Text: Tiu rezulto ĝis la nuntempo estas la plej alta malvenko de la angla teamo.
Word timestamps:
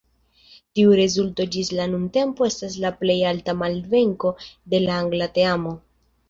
Tiu 0.77 0.93
rezulto 0.99 1.45
ĝis 1.55 1.69
la 1.79 1.85
nuntempo 1.91 2.47
estas 2.47 2.79
la 2.85 2.91
plej 3.03 3.19
alta 3.33 3.55
malvenko 3.61 4.33
de 4.75 4.81
la 4.89 4.97
angla 5.05 5.31
teamo. 5.39 5.77